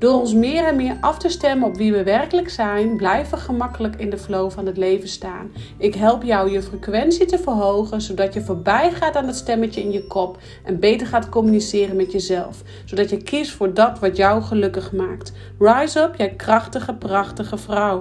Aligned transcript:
Door 0.00 0.20
ons 0.20 0.34
meer 0.34 0.64
en 0.64 0.76
meer 0.76 0.96
af 1.00 1.18
te 1.18 1.28
stemmen 1.28 1.68
op 1.68 1.76
wie 1.76 1.92
we 1.92 2.02
werkelijk 2.02 2.50
zijn, 2.50 2.96
blijven 2.96 3.38
we 3.38 3.44
gemakkelijk 3.44 3.96
in 3.96 4.10
de 4.10 4.18
flow 4.18 4.50
van 4.50 4.66
het 4.66 4.76
leven 4.76 5.08
staan. 5.08 5.52
Ik 5.78 5.94
help 5.94 6.22
jou 6.22 6.50
je 6.50 6.62
frequentie 6.62 7.26
te 7.26 7.38
verhogen, 7.38 8.00
zodat 8.00 8.34
je 8.34 8.40
voorbij 8.40 8.92
gaat 8.92 9.16
aan 9.16 9.26
het 9.26 9.36
stemmetje 9.36 9.80
in 9.80 9.90
je 9.90 10.06
kop 10.06 10.38
en 10.64 10.78
beter 10.78 11.06
gaat 11.06 11.28
communiceren 11.28 11.96
met 11.96 12.12
jezelf, 12.12 12.62
zodat 12.84 13.10
je 13.10 13.22
kiest 13.22 13.50
voor 13.50 13.74
dat 13.74 13.98
wat 13.98 14.16
jou 14.16 14.42
gelukkig 14.42 14.92
maakt. 14.92 15.32
Rise 15.58 16.00
up, 16.00 16.14
jij 16.16 16.34
krachtige, 16.34 16.94
prachtige 16.94 17.58
vrouw. 17.58 18.00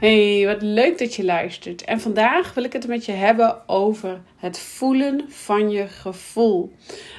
Hey, 0.00 0.46
wat 0.46 0.62
leuk 0.62 0.98
dat 0.98 1.14
je 1.14 1.24
luistert. 1.24 1.84
En 1.84 2.00
vandaag 2.00 2.54
wil 2.54 2.64
ik 2.64 2.72
het 2.72 2.86
met 2.86 3.04
je 3.04 3.12
hebben 3.12 3.68
over 3.68 4.20
het 4.36 4.58
voelen 4.58 5.24
van 5.28 5.70
je 5.70 5.88
gevoel. 5.88 6.72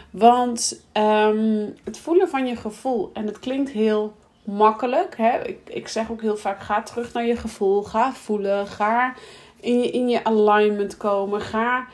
Want 0.09 0.85
ehm, 0.91 1.69
het 1.83 1.97
voelen 1.97 2.29
van 2.29 2.47
je 2.47 2.55
gevoel, 2.55 3.09
en 3.13 3.25
het 3.25 3.39
klinkt 3.39 3.69
heel 3.69 4.13
makkelijk. 4.43 5.17
Hè? 5.17 5.47
Ik, 5.47 5.57
ik 5.67 5.87
zeg 5.87 6.11
ook 6.11 6.21
heel 6.21 6.37
vaak: 6.37 6.61
ga 6.61 6.83
terug 6.83 7.13
naar 7.13 7.25
je 7.25 7.35
gevoel, 7.35 7.83
ga 7.83 8.13
voelen, 8.13 8.67
ga 8.67 9.13
in 9.59 9.79
je, 9.79 9.91
in 9.91 10.09
je 10.09 10.23
alignment 10.23 10.97
komen, 10.97 11.41
ga 11.41 11.87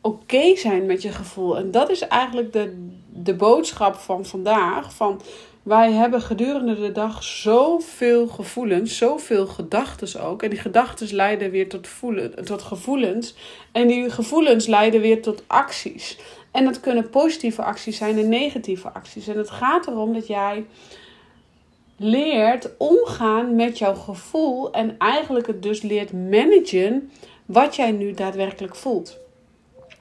oké 0.00 0.56
zijn 0.56 0.86
met 0.86 1.02
je 1.02 1.12
gevoel. 1.12 1.56
En 1.56 1.70
dat 1.70 1.90
is 1.90 2.08
eigenlijk 2.08 2.52
de, 2.52 2.90
de 3.08 3.34
boodschap 3.34 3.94
van 3.94 4.24
vandaag. 4.24 4.94
Van 4.94 5.20
wij 5.64 5.92
hebben 5.92 6.20
gedurende 6.20 6.80
de 6.80 6.92
dag 6.92 7.22
zoveel 7.22 8.26
gevoelens, 8.26 8.96
zoveel 8.96 9.46
gedachten 9.46 10.22
ook. 10.22 10.42
En 10.42 10.50
die 10.50 10.58
gedachten 10.58 11.14
leiden 11.14 11.50
weer 11.50 11.68
tot, 11.68 11.88
voelen, 11.88 12.44
tot 12.44 12.62
gevoelens. 12.62 13.34
En 13.72 13.86
die 13.86 14.10
gevoelens 14.10 14.66
leiden 14.66 15.00
weer 15.00 15.22
tot 15.22 15.44
acties. 15.46 16.18
En 16.50 16.64
dat 16.64 16.80
kunnen 16.80 17.10
positieve 17.10 17.62
acties 17.62 17.96
zijn 17.96 18.18
en 18.18 18.28
negatieve 18.28 18.88
acties. 18.88 19.28
En 19.28 19.38
het 19.38 19.50
gaat 19.50 19.86
erom 19.86 20.12
dat 20.12 20.26
jij 20.26 20.66
leert 21.96 22.70
omgaan 22.78 23.56
met 23.56 23.78
jouw 23.78 23.94
gevoel. 23.94 24.72
En 24.72 24.98
eigenlijk 24.98 25.46
het 25.46 25.62
dus 25.62 25.82
leert 25.82 26.12
managen 26.12 27.10
wat 27.46 27.76
jij 27.76 27.90
nu 27.90 28.12
daadwerkelijk 28.12 28.76
voelt. 28.76 29.22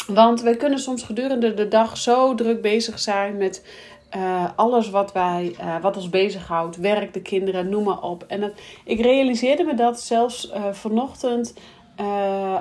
Want 0.08 0.42
we 0.42 0.58
kunnen 0.58 0.80
soms 0.80 1.04
gedurende 1.04 1.54
de 1.54 1.68
dag 1.68 1.98
zo 1.98 2.36
druk 2.36 2.62
bezig 2.62 3.00
zijn 3.00 3.38
met 3.38 3.66
uh, 4.16 4.50
alles 4.56 4.90
wat, 4.90 5.12
wij, 5.12 5.56
uh, 5.60 5.82
wat 5.82 5.96
ons 5.96 6.10
bezighoudt, 6.10 6.78
werk, 6.78 7.14
de 7.14 7.22
kinderen, 7.22 7.70
noem 7.70 7.84
maar 7.84 8.02
op. 8.02 8.24
En 8.28 8.54
ik 8.84 9.02
realiseerde 9.02 9.64
me 9.64 9.74
dat 9.74 10.00
zelfs 10.00 10.52
uh, 10.52 10.72
vanochtend, 10.72 11.54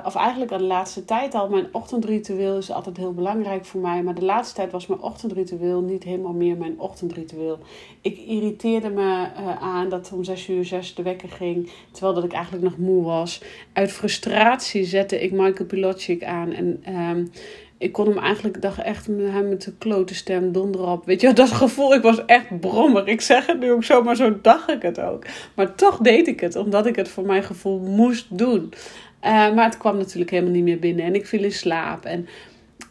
of 0.05 0.15
eigenlijk 0.15 0.51
de 0.51 0.63
laatste 0.63 1.05
tijd 1.05 1.33
al, 1.33 1.49
mijn 1.49 1.67
ochtendritueel 1.71 2.57
is 2.57 2.71
altijd 2.71 2.97
heel 2.97 3.13
belangrijk 3.13 3.65
voor 3.65 3.81
mij. 3.81 4.03
Maar 4.03 4.15
de 4.15 4.25
laatste 4.25 4.55
tijd 4.55 4.71
was 4.71 4.87
mijn 4.87 5.01
ochtendritueel 5.01 5.81
niet 5.81 6.03
helemaal 6.03 6.33
meer 6.33 6.57
mijn 6.57 6.79
ochtendritueel. 6.79 7.59
Ik 8.01 8.17
irriteerde 8.17 8.89
me 8.89 9.27
aan 9.59 9.89
dat 9.89 10.11
om 10.13 10.23
6 10.23 10.47
uur 10.47 10.65
6 10.65 10.95
de 10.95 11.03
wekker 11.03 11.29
ging, 11.29 11.71
terwijl 11.91 12.13
dat 12.13 12.23
ik 12.23 12.33
eigenlijk 12.33 12.63
nog 12.63 12.77
moe 12.77 13.03
was. 13.03 13.43
Uit 13.73 13.91
frustratie 13.91 14.85
zette 14.85 15.21
ik 15.21 15.31
Michael 15.31 15.65
Pilochik 15.65 16.23
aan 16.23 16.51
en... 16.51 16.83
Um, 16.95 17.31
ik 17.83 17.91
kon 17.91 18.07
hem 18.07 18.17
eigenlijk, 18.17 18.61
dacht 18.61 18.81
echt 18.81 19.05
hem 19.05 19.49
met 19.49 19.63
de 19.63 19.73
klote 19.77 20.15
stem, 20.15 20.51
donder 20.51 20.87
op. 20.87 21.05
Weet 21.05 21.21
je, 21.21 21.33
dat 21.33 21.51
gevoel, 21.51 21.93
ik 21.93 22.01
was 22.01 22.25
echt 22.25 22.59
brommer. 22.59 23.07
Ik 23.07 23.21
zeg 23.21 23.45
het 23.45 23.59
nu 23.59 23.71
ook 23.71 23.83
zo, 23.83 24.03
maar 24.03 24.15
zo 24.15 24.37
dacht 24.41 24.69
ik 24.69 24.81
het 24.81 24.99
ook. 24.99 25.25
Maar 25.55 25.75
toch 25.75 25.97
deed 25.97 26.27
ik 26.27 26.39
het, 26.39 26.55
omdat 26.55 26.85
ik 26.85 26.95
het 26.95 27.07
voor 27.07 27.25
mijn 27.25 27.43
gevoel 27.43 27.79
moest 27.79 28.37
doen. 28.37 28.73
Uh, 29.23 29.29
maar 29.53 29.65
het 29.65 29.77
kwam 29.77 29.97
natuurlijk 29.97 30.31
helemaal 30.31 30.51
niet 30.51 30.63
meer 30.63 30.79
binnen 30.79 31.05
en 31.05 31.15
ik 31.15 31.25
viel 31.25 31.43
in 31.43 31.51
slaap. 31.51 32.05
En, 32.05 32.27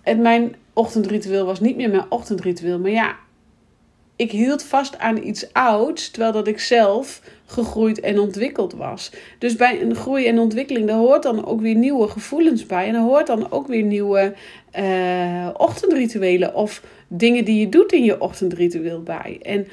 en 0.02 0.22
mijn 0.22 0.54
ochtendritueel 0.72 1.44
was 1.44 1.60
niet 1.60 1.76
meer 1.76 1.90
mijn 1.90 2.06
ochtendritueel. 2.08 2.78
Maar 2.78 2.90
ja, 2.90 3.16
ik 4.16 4.30
hield 4.30 4.62
vast 4.62 4.98
aan 4.98 5.26
iets 5.26 5.52
ouds, 5.52 6.10
terwijl 6.10 6.32
dat 6.32 6.46
ik 6.46 6.60
zelf 6.60 7.22
gegroeid 7.52 8.00
en 8.00 8.18
ontwikkeld 8.18 8.72
was. 8.72 9.12
Dus 9.38 9.56
bij 9.56 9.82
een 9.82 9.94
groei 9.94 10.26
en 10.26 10.38
ontwikkeling, 10.38 10.86
daar 10.86 10.96
hoort 10.96 11.22
dan 11.22 11.46
ook 11.46 11.60
weer 11.60 11.74
nieuwe 11.74 12.08
gevoelens 12.08 12.66
bij. 12.66 12.88
En 12.88 12.94
er 12.94 13.00
hoort 13.00 13.26
dan 13.26 13.50
ook 13.50 13.66
weer 13.66 13.82
nieuwe 13.82 14.34
uh, 14.78 15.48
ochtendrituelen 15.56 16.54
of 16.54 16.82
dingen 17.08 17.44
die 17.44 17.60
je 17.60 17.68
doet 17.68 17.92
in 17.92 18.04
je 18.04 18.20
ochtendritueel 18.20 19.02
bij. 19.02 19.38
En, 19.42 19.66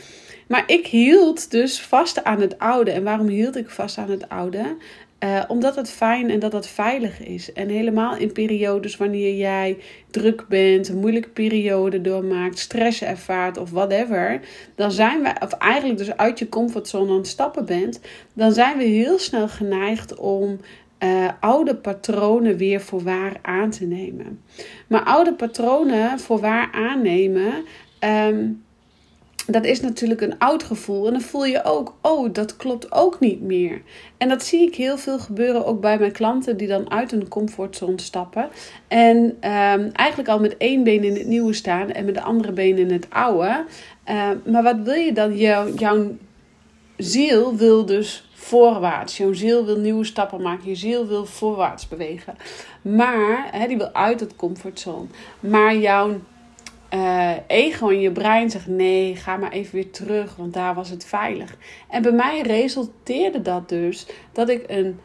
maar 0.48 0.64
ik 0.68 0.88
hield 0.88 1.52
dus 1.52 1.82
vast 1.82 2.24
aan 2.24 2.42
het 2.42 2.60
oude. 2.60 2.92
En 2.92 3.04
waarom 3.04 3.28
hield 3.28 3.56
ik 3.56 3.70
vast 3.70 3.98
aan 3.98 4.10
het 4.10 4.30
oude? 4.30 4.76
Uh, 5.24 5.44
omdat 5.48 5.76
het 5.76 5.90
fijn 5.90 6.30
en 6.30 6.40
dat 6.40 6.54
het 6.54 6.68
veilig 6.68 7.20
is. 7.20 7.54
En 7.54 7.70
helemaal 7.70 8.16
in 8.16 8.32
periodes 8.32 8.98
wanneer 8.98 9.36
jij 9.36 9.78
druk 10.12 10.46
bent, 10.48 10.88
een 10.90 11.00
moeilijke 11.00 11.30
periode 11.30 12.02
doormaakt, 12.02 12.60
stress 12.60 13.02
ervaart 13.02 13.58
of 13.58 13.70
whatever. 13.70 14.40
Dan 14.76 14.92
zijn 14.92 15.22
we, 15.22 15.32
of 15.44 15.52
eigenlijk 15.52 16.00
dus 16.00 16.18
uit 16.18 16.40
je 16.40 16.50
comfortzone 16.50 17.12
aan 17.12 17.18
het 17.18 17.28
stappen 17.28 17.66
bent. 17.66 18.00
Dan 18.34 18.52
zijn 18.52 18.78
we 18.78 18.84
heel 18.84 19.20
snel 19.20 19.48
geneigd 19.48 20.16
om 20.16 20.60
uh, 21.04 21.30
oude 21.40 21.76
patronen 21.76 22.58
weer 22.58 22.82
voor 22.82 23.04
waar 23.04 23.34
aan 23.42 23.70
te 23.70 23.86
nemen. 23.86 24.42
Maar 24.88 25.04
oude 25.04 25.34
patronen 25.34 26.20
voor 26.20 26.40
waar 26.40 26.70
aannemen. 26.72 27.54
Um, 28.00 28.64
dat 29.52 29.66
is 29.66 29.82
natuurlijk 29.82 30.22
een 30.22 30.38
oud 30.38 30.64
gevoel. 30.64 31.06
En 31.06 31.12
dan 31.12 31.22
voel 31.22 31.46
je 31.46 31.64
ook, 31.64 31.96
oh, 32.02 32.34
dat 32.34 32.56
klopt 32.56 32.92
ook 32.92 33.20
niet 33.20 33.42
meer. 33.42 33.82
En 34.18 34.30
dat 34.30 34.44
zie 34.44 34.68
ik 34.68 34.76
heel 34.76 34.98
veel 34.98 35.20
gebeuren 35.20 35.66
ook 35.66 35.82
bij 35.82 36.00
mijn 36.00 36.12
klanten 36.12 36.58
die 36.58 36.68
dan 36.68 36.92
uit 36.92 37.12
hun 37.12 37.28
comfortzone 37.28 38.02
stappen. 38.02 38.50
En 38.88 39.18
um, 39.18 39.92
eigenlijk 39.92 40.30
al 40.30 40.40
met 40.40 40.58
één 40.58 40.84
been 40.84 41.04
in 41.04 41.16
het 41.16 41.28
nieuwe 41.28 41.54
staan 41.54 41.92
en 41.92 42.06
met 42.06 42.14
de 42.14 42.22
andere 42.22 42.52
been 42.52 42.78
in 42.78 42.92
het 42.92 43.08
oude. 43.10 43.66
Uh, 44.10 44.30
maar 44.46 44.64
wat 44.64 44.78
wil 44.84 44.94
je 44.94 45.14
dan? 45.14 45.38
Jouw, 45.38 46.16
ziel 46.98 47.56
wil 47.56 47.86
dus 47.86 48.30
voorwaarts. 48.34 49.18
Jouw 49.18 49.34
ziel 49.34 49.66
wil 49.66 49.78
nieuwe 49.78 50.04
stappen 50.04 50.42
maken. 50.42 50.70
Je 50.70 50.76
ziel 50.76 51.08
wil 51.08 51.26
voorwaarts 51.26 51.88
bewegen. 51.88 52.36
Maar, 52.82 53.48
hè, 53.52 53.68
die 53.68 53.78
wil 53.78 53.94
uit 53.94 54.20
het 54.20 54.36
comfortzone. 54.36 55.06
Maar 55.40 55.76
jouw 55.76 56.20
uh, 56.94 57.32
ego 57.48 57.88
in 57.88 58.00
je 58.00 58.12
brein 58.12 58.50
zegt: 58.50 58.68
nee, 58.68 59.16
ga 59.16 59.38
maar 59.38 59.52
even 59.52 59.76
weer 59.76 59.92
terug, 59.92 60.36
want 60.36 60.54
daar 60.54 60.74
was 60.74 60.90
het 60.90 61.06
veilig. 61.06 61.58
En 61.90 62.02
bij 62.02 62.12
mij 62.12 62.42
resulteerde 62.42 63.42
dat 63.42 63.70
dus 63.70 64.08
dat 64.32 64.50
ik 64.50 64.64
een 64.68 65.00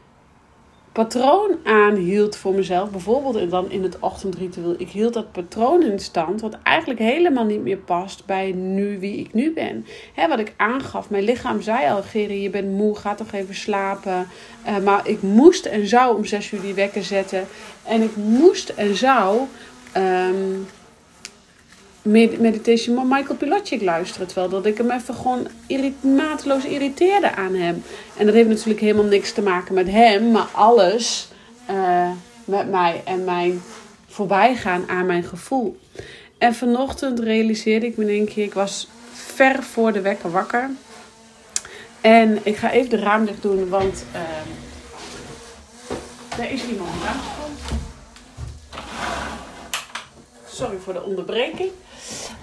patroon 0.92 1.58
aanhield 1.64 2.36
voor 2.36 2.54
mezelf. 2.54 2.90
Bijvoorbeeld 2.90 3.50
dan 3.50 3.70
in 3.70 3.82
het 3.82 3.98
ochtendritueel. 3.98 4.74
Ik 4.78 4.88
hield 4.88 5.14
dat 5.14 5.32
patroon 5.32 5.82
in 5.82 5.98
stand, 5.98 6.40
wat 6.40 6.58
eigenlijk 6.62 7.00
helemaal 7.00 7.44
niet 7.44 7.62
meer 7.62 7.76
past 7.76 8.26
bij 8.26 8.52
nu 8.52 8.98
wie 8.98 9.18
ik 9.18 9.34
nu 9.34 9.52
ben. 9.52 9.86
He, 10.14 10.28
wat 10.28 10.38
ik 10.38 10.54
aangaf, 10.56 11.10
mijn 11.10 11.24
lichaam 11.24 11.62
zei 11.62 11.90
al: 11.90 12.02
Gerrie, 12.02 12.42
je 12.42 12.50
bent 12.50 12.70
moe, 12.70 12.96
ga 12.96 13.14
toch 13.14 13.32
even 13.32 13.54
slapen. 13.54 14.28
Uh, 14.66 14.78
maar 14.78 15.08
ik 15.08 15.22
moest 15.22 15.66
en 15.66 15.86
zou 15.86 16.16
om 16.16 16.24
zes 16.24 16.52
uur 16.52 16.60
die 16.60 16.74
wekker 16.74 17.04
zetten. 17.04 17.46
En 17.82 18.02
ik 18.02 18.16
moest 18.16 18.68
en 18.68 18.96
zou. 18.96 19.40
Um, 19.96 20.66
meditation 22.04 22.96
van 22.96 23.08
Michael 23.08 23.36
Pilochik 23.36 23.82
luisteren. 23.82 24.26
Terwijl 24.26 24.48
dat 24.48 24.66
ik 24.66 24.76
hem 24.76 24.90
even 24.90 25.14
gewoon 25.14 25.46
irrit 25.66 26.02
mateloos 26.02 26.64
irriteerde 26.64 27.34
aan 27.34 27.54
hem. 27.54 27.82
En 28.16 28.26
dat 28.26 28.34
heeft 28.34 28.48
natuurlijk 28.48 28.80
helemaal 28.80 29.04
niks 29.04 29.32
te 29.32 29.42
maken 29.42 29.74
met 29.74 29.90
hem, 29.90 30.30
maar 30.30 30.48
alles 30.52 31.28
uh, 31.70 32.10
met 32.44 32.70
mij 32.70 33.02
en 33.04 33.24
mijn 33.24 33.62
voorbijgaan 34.06 34.88
aan 34.88 35.06
mijn 35.06 35.24
gevoel. 35.24 35.78
En 36.38 36.54
vanochtend 36.54 37.18
realiseerde 37.18 37.86
ik 37.86 37.96
me 37.96 38.04
denk 38.04 38.28
ik, 38.28 38.36
ik 38.36 38.54
was 38.54 38.88
ver 39.12 39.62
voor 39.62 39.92
de 39.92 40.00
wekker 40.00 40.30
wakker. 40.30 40.70
En 42.00 42.38
ik 42.42 42.56
ga 42.56 42.70
even 42.70 42.90
de 42.90 42.98
raam 42.98 43.24
dicht 43.24 43.42
doen, 43.42 43.68
want 43.68 44.04
uh, 44.14 44.20
er 46.44 46.50
is 46.50 46.64
iemand 46.64 46.90
aangekomen. 46.90 47.58
Sorry 50.46 50.78
voor 50.78 50.92
de 50.92 51.02
onderbreking. 51.02 51.70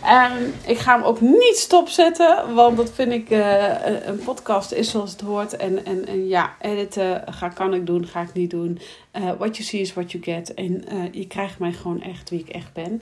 Um, 0.06 0.54
ik 0.66 0.78
ga 0.78 0.96
hem 0.96 1.04
ook 1.04 1.22
niet 1.22 1.58
stopzetten, 1.58 2.54
want 2.54 2.78
dat 2.78 2.92
vind 2.92 3.12
ik 3.12 3.30
uh, 3.30 4.06
een 4.06 4.20
podcast 4.24 4.72
is 4.72 4.90
zoals 4.90 5.12
het 5.12 5.22
hoort. 5.22 5.56
En, 5.56 5.86
en, 5.86 6.08
en 6.08 6.28
ja, 6.28 6.56
editen 6.62 7.24
ga, 7.34 7.50
kan 7.50 7.74
ik 7.74 7.86
doen, 7.86 8.08
ga 8.08 8.22
ik 8.22 8.34
niet 8.34 8.50
doen. 8.50 8.80
Uh, 9.14 9.32
what 9.38 9.58
you 9.58 9.64
see 9.64 9.80
is 9.80 9.94
what 9.94 10.12
you 10.12 10.24
get. 10.24 10.54
En 10.54 10.86
je 11.12 11.28
krijgt 11.28 11.60
mij 11.60 11.72
gewoon 11.72 12.02
echt 12.02 12.30
wie 12.30 12.40
ik 12.40 12.50
echt 12.50 12.74
ben. 12.74 13.02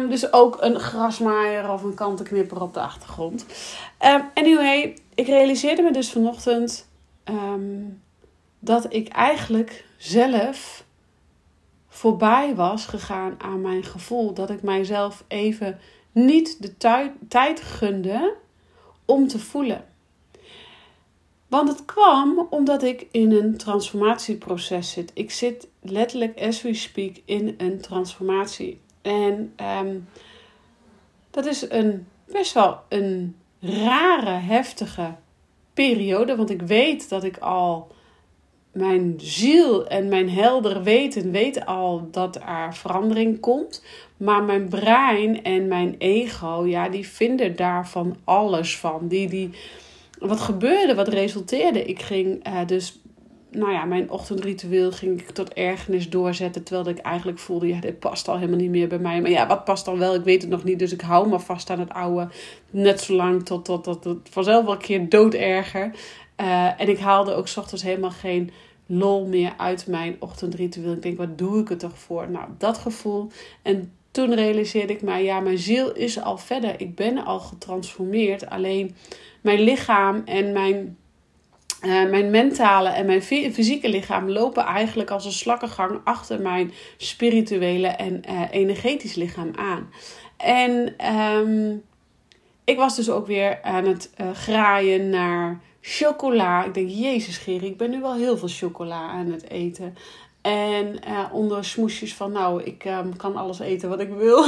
Um, 0.00 0.08
dus 0.08 0.32
ook 0.32 0.56
een 0.60 0.80
grasmaaier 0.80 1.70
of 1.70 1.82
een 1.82 1.94
kantenknipper 1.94 2.62
op 2.62 2.74
de 2.74 2.80
achtergrond. 2.80 3.46
Um, 4.04 4.22
anyway, 4.34 4.96
ik 5.14 5.26
realiseerde 5.26 5.82
me 5.82 5.92
dus 5.92 6.10
vanochtend 6.12 6.88
dat 8.58 8.86
ik 8.88 9.08
eigenlijk 9.08 9.84
zelf 9.96 10.84
voorbij 11.88 12.54
was 12.54 12.86
gegaan 12.86 13.34
aan 13.38 13.60
mijn 13.60 13.84
gevoel. 13.84 14.32
Dat 14.32 14.50
ik 14.50 14.62
mijzelf 14.62 15.24
even 15.28 15.78
niet 16.12 16.62
de 16.62 16.76
tijd 17.28 17.60
gunde 17.60 18.34
om 19.04 19.28
te 19.28 19.38
voelen. 19.38 19.84
Want 21.48 21.68
het 21.68 21.84
kwam 21.84 22.46
omdat 22.50 22.82
ik 22.82 23.06
in 23.10 23.32
een 23.32 23.56
transformatieproces 23.56 24.90
zit. 24.90 25.10
Ik 25.14 25.30
zit 25.30 25.68
letterlijk, 25.80 26.40
as 26.40 26.62
we 26.62 26.74
speak, 26.74 27.16
in 27.24 27.54
een 27.58 27.80
transformatie. 27.80 28.80
En 29.02 29.54
um, 29.80 30.08
dat 31.30 31.46
is 31.46 31.70
een 31.70 32.06
best 32.26 32.52
wel 32.52 32.80
een 32.88 33.36
rare, 33.60 34.30
heftige 34.30 35.14
periode. 35.74 36.36
Want 36.36 36.50
ik 36.50 36.62
weet 36.62 37.08
dat 37.08 37.24
ik 37.24 37.38
al 37.38 37.90
mijn 38.72 39.14
ziel 39.16 39.86
en 39.86 40.08
mijn 40.08 40.30
helder 40.30 40.82
weten 40.82 41.30
weten 41.30 41.66
al 41.66 42.08
dat 42.10 42.36
er 42.36 42.74
verandering 42.74 43.40
komt. 43.40 43.84
Maar 44.24 44.42
mijn 44.42 44.68
brein 44.68 45.42
en 45.42 45.68
mijn 45.68 45.94
ego, 45.98 46.64
ja, 46.66 46.88
die 46.88 47.08
vinden 47.08 47.56
daarvan 47.56 48.16
alles 48.24 48.78
van. 48.78 49.08
Die, 49.08 49.28
die, 49.28 49.50
wat 50.18 50.40
gebeurde, 50.40 50.94
wat 50.94 51.08
resulteerde? 51.08 51.84
Ik 51.84 52.02
ging 52.02 52.46
uh, 52.46 52.66
dus, 52.66 53.00
nou 53.50 53.72
ja, 53.72 53.84
mijn 53.84 54.10
ochtendritueel 54.10 54.92
ging 54.92 55.20
ik 55.20 55.30
tot 55.30 55.52
ergernis 55.52 56.10
doorzetten. 56.10 56.62
Terwijl 56.62 56.88
ik 56.88 56.98
eigenlijk 56.98 57.38
voelde, 57.38 57.66
ja, 57.66 57.80
dit 57.80 57.98
past 57.98 58.28
al 58.28 58.36
helemaal 58.36 58.58
niet 58.58 58.70
meer 58.70 58.88
bij 58.88 58.98
mij. 58.98 59.20
Maar 59.20 59.30
ja, 59.30 59.46
wat 59.46 59.64
past 59.64 59.84
dan 59.84 59.98
wel? 59.98 60.14
Ik 60.14 60.24
weet 60.24 60.42
het 60.42 60.50
nog 60.50 60.64
niet. 60.64 60.78
Dus 60.78 60.92
ik 60.92 61.00
hou 61.00 61.28
me 61.28 61.40
vast 61.40 61.70
aan 61.70 61.80
het 61.80 61.92
oude. 61.92 62.28
Net 62.70 63.00
zolang 63.00 63.44
tot, 63.44 63.64
tot, 63.64 64.02
tot, 64.02 64.28
vanzelf 64.30 64.64
wel 64.64 64.72
een 64.72 64.78
keer 64.78 65.08
dooderger. 65.08 65.90
Uh, 66.40 66.80
en 66.80 66.88
ik 66.88 66.98
haalde 66.98 67.34
ook 67.34 67.48
s 67.48 67.56
ochtends 67.56 67.82
helemaal 67.82 68.10
geen 68.10 68.50
lol 68.86 69.26
meer 69.26 69.52
uit 69.56 69.86
mijn 69.86 70.16
ochtendritueel. 70.18 70.92
Ik 70.92 71.02
denk, 71.02 71.18
wat 71.18 71.38
doe 71.38 71.60
ik 71.60 71.70
er 71.70 71.78
toch 71.78 71.98
voor? 71.98 72.30
Nou, 72.30 72.48
dat 72.58 72.78
gevoel. 72.78 73.30
En 73.62 73.92
toen 74.12 74.34
realiseerde 74.34 74.92
ik 74.92 75.02
mij, 75.02 75.24
ja, 75.24 75.40
mijn 75.40 75.58
ziel 75.58 75.92
is 75.92 76.20
al 76.20 76.38
verder. 76.38 76.80
Ik 76.80 76.94
ben 76.94 77.24
al 77.24 77.40
getransformeerd. 77.40 78.48
Alleen 78.48 78.96
mijn 79.40 79.60
lichaam 79.60 80.22
en 80.24 80.52
mijn, 80.52 80.96
uh, 81.82 82.10
mijn 82.10 82.30
mentale 82.30 82.88
en 82.88 83.06
mijn 83.06 83.22
fysieke 83.22 83.88
lichaam 83.88 84.30
lopen 84.30 84.64
eigenlijk 84.64 85.10
als 85.10 85.24
een 85.24 85.32
slakkengang 85.32 86.00
achter 86.04 86.40
mijn 86.40 86.72
spirituele 86.96 87.88
en 87.88 88.22
uh, 88.30 88.42
energetisch 88.50 89.14
lichaam 89.14 89.50
aan. 89.56 89.90
En 90.36 90.94
um, 91.16 91.82
ik 92.64 92.76
was 92.76 92.96
dus 92.96 93.10
ook 93.10 93.26
weer 93.26 93.62
aan 93.62 93.84
het 93.84 94.10
uh, 94.20 94.30
graaien 94.30 95.10
naar 95.10 95.60
chocola. 95.80 96.64
Ik 96.64 96.74
denk, 96.74 96.88
jezus 96.88 97.36
Gerrie, 97.36 97.70
ik 97.70 97.76
ben 97.76 97.90
nu 97.90 98.00
wel 98.00 98.14
heel 98.14 98.36
veel 98.36 98.48
chocola 98.48 99.08
aan 99.08 99.30
het 99.30 99.50
eten. 99.50 99.96
En 100.42 100.98
uh, 101.08 101.24
onder 101.32 101.64
smoesjes 101.64 102.14
van, 102.14 102.32
nou, 102.32 102.62
ik 102.62 102.84
um, 102.84 103.16
kan 103.16 103.36
alles 103.36 103.58
eten 103.58 103.88
wat 103.88 104.00
ik 104.00 104.10
wil. 104.10 104.44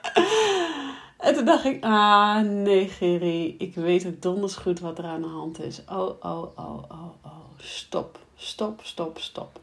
en 1.26 1.34
toen 1.34 1.44
dacht 1.44 1.64
ik, 1.64 1.84
ah 1.84 2.40
nee 2.40 2.88
Gerrie, 2.88 3.54
ik 3.58 3.74
weet 3.74 4.06
ook 4.06 4.22
donders 4.22 4.54
goed 4.54 4.80
wat 4.80 4.98
er 4.98 5.04
aan 5.04 5.22
de 5.22 5.28
hand 5.28 5.62
is. 5.62 5.82
Oh, 5.88 6.08
oh, 6.20 6.42
oh, 6.56 6.82
oh, 6.88 7.10
oh, 7.24 7.48
stop, 7.56 8.18
stop, 8.36 8.80
stop, 8.82 9.18
stop. 9.18 9.60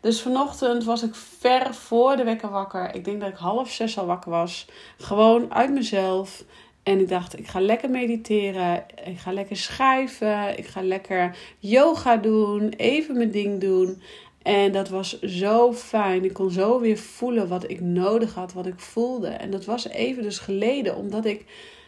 Dus 0.00 0.22
vanochtend 0.22 0.84
was 0.84 1.02
ik 1.02 1.14
ver 1.14 1.74
voor 1.74 2.16
de 2.16 2.24
wekker 2.24 2.50
wakker. 2.50 2.94
Ik 2.94 3.04
denk 3.04 3.20
dat 3.20 3.28
ik 3.28 3.36
half 3.36 3.70
zes 3.70 3.98
al 3.98 4.06
wakker 4.06 4.30
was. 4.30 4.66
Gewoon 4.98 5.54
uit 5.54 5.72
mezelf. 5.72 6.44
En 6.82 7.00
ik 7.00 7.08
dacht, 7.08 7.38
ik 7.38 7.46
ga 7.48 7.60
lekker 7.60 7.90
mediteren. 7.90 8.84
Ik 9.04 9.18
ga 9.18 9.32
lekker 9.32 9.56
schrijven. 9.56 10.58
Ik 10.58 10.66
ga 10.66 10.82
lekker 10.82 11.36
yoga 11.58 12.16
doen. 12.16 12.68
Even 12.68 13.16
mijn 13.16 13.30
ding 13.30 13.60
doen. 13.60 14.02
En 14.48 14.72
dat 14.72 14.88
was 14.88 15.20
zo 15.20 15.72
fijn. 15.72 16.24
Ik 16.24 16.32
kon 16.32 16.50
zo 16.50 16.80
weer 16.80 16.98
voelen 16.98 17.48
wat 17.48 17.70
ik 17.70 17.80
nodig 17.80 18.34
had, 18.34 18.52
wat 18.52 18.66
ik 18.66 18.80
voelde. 18.80 19.28
En 19.28 19.50
dat 19.50 19.64
was 19.64 19.88
even 19.88 20.22
dus 20.22 20.38
geleden, 20.38 20.96
omdat 20.96 21.24
ik 21.24 21.44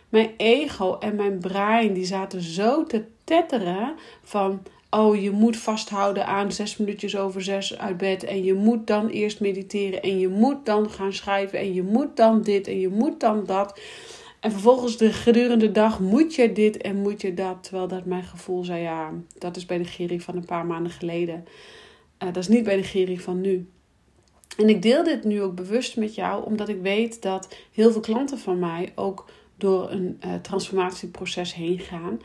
mijn 0.09 0.31
ego 0.37 0.99
en 0.99 1.17
mijn 1.17 1.39
brein, 1.39 1.93
die 1.93 2.05
zaten 2.05 2.41
zo 2.41 2.85
te 2.85 3.05
tetteren 3.25 3.95
van... 4.23 4.63
Oh, 4.91 5.23
je 5.23 5.31
moet 5.31 5.57
vasthouden 5.57 6.27
aan 6.27 6.53
zes 6.53 6.77
minuutjes 6.77 7.17
over 7.17 7.43
zes 7.43 7.79
uit 7.79 7.97
bed. 7.97 8.25
En 8.25 8.45
je 8.45 8.55
moet 8.55 8.87
dan 8.87 9.09
eerst 9.09 9.41
mediteren. 9.41 10.03
En 10.03 10.19
je 10.19 10.29
moet 10.29 10.67
dan 10.67 10.91
gaan 10.91 11.13
schrijven. 11.13 11.59
En 11.59 11.75
je 11.75 11.83
moet 11.83 12.17
dan 12.17 12.43
dit. 12.43 12.67
En 12.67 12.81
je 12.81 12.89
moet 12.89 13.21
dan 13.21 13.45
dat. 13.47 13.81
En 14.41 14.51
vervolgens 14.51 14.97
de 14.97 15.13
gedurende 15.13 15.73
dag 15.73 16.01
moet 16.01 16.35
je 16.35 16.53
dit 16.53 16.77
en 16.77 16.97
moet 16.97 17.21
je 17.21 17.35
dat. 17.35 17.63
Terwijl 17.63 17.89
dat 17.89 18.05
mijn 18.05 18.25
gevoel 18.25 18.65
zei, 18.65 18.83
ja, 18.83 19.11
dat 19.39 19.57
is 19.57 19.67
bij 19.67 19.79
de 19.79 19.85
Giri 19.85 20.21
van 20.21 20.37
een 20.37 20.45
paar 20.45 20.67
maanden 20.67 20.93
geleden. 20.93 21.45
Uh, 22.23 22.33
dat 22.33 22.37
is 22.37 22.49
niet 22.49 22.65
bij 22.65 22.77
de 22.77 22.83
Giri 22.83 23.19
van 23.19 23.41
nu. 23.41 23.69
En 24.57 24.69
ik 24.69 24.83
deel 24.83 25.05
dit 25.05 25.25
nu 25.25 25.43
ook 25.43 25.55
bewust 25.55 25.97
met 25.97 26.15
jou, 26.15 26.45
omdat 26.45 26.69
ik 26.69 26.81
weet 26.83 27.23
dat 27.23 27.57
heel 27.73 27.93
veel 27.93 28.01
klanten 28.01 28.39
van 28.39 28.59
mij 28.59 28.93
ook 28.95 29.31
door 29.57 29.91
een 29.91 30.21
uh, 30.25 30.35
transformatieproces 30.35 31.55
heen 31.55 31.79
gaan. 31.79 32.21